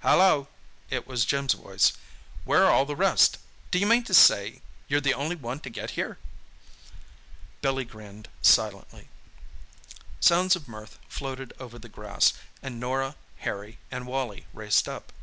"Hallo!" 0.00 0.48
It 0.90 1.06
was 1.06 1.24
Jim's 1.24 1.54
voice. 1.54 1.94
"Where 2.44 2.66
are 2.66 2.70
all 2.70 2.84
the 2.84 2.94
rest? 2.94 3.38
D'you 3.70 3.86
mean 3.86 4.04
to 4.04 4.12
say 4.12 4.60
you're 4.88 5.00
the 5.00 5.14
only 5.14 5.36
one 5.36 5.60
to 5.60 5.70
get 5.70 5.92
here?" 5.92 6.18
Billy 7.62 7.86
grinned 7.86 8.28
silently. 8.42 9.08
Sounds 10.20 10.54
of 10.54 10.68
mirth 10.68 10.98
floated 11.08 11.54
over 11.58 11.78
the 11.78 11.88
grass, 11.88 12.34
and 12.62 12.78
Norah, 12.78 13.16
Harry 13.38 13.78
and 13.90 14.06
Wally 14.06 14.44
raced 14.52 14.86
up. 14.86 15.14